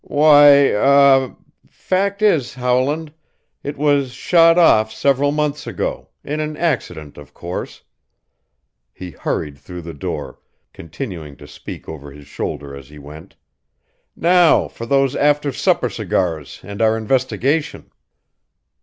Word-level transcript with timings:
"Why 0.03 0.71
er 0.71 1.35
fact 1.69 2.23
is, 2.23 2.55
Howland, 2.55 3.13
it 3.61 3.77
was 3.77 4.13
shot 4.13 4.57
off 4.57 4.91
several 4.91 5.31
months 5.31 5.67
ago 5.67 6.09
in 6.23 6.39
an 6.39 6.57
accident, 6.57 7.19
of 7.19 7.35
course." 7.35 7.83
He 8.91 9.11
hurried 9.11 9.59
through 9.59 9.83
the 9.83 9.93
door, 9.93 10.39
continuing 10.73 11.37
to 11.37 11.45
speak 11.47 11.87
over 11.87 12.09
his 12.11 12.25
shoulder 12.25 12.75
as 12.75 12.89
he 12.89 12.97
went, 12.97 13.35
"Now 14.15 14.67
for 14.67 14.87
those 14.87 15.15
after 15.15 15.51
supper 15.51 15.91
cigars 15.91 16.61
and 16.63 16.81
our 16.81 16.97
investigation." 16.97 17.91